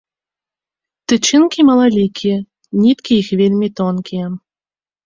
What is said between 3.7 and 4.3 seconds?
тонкія.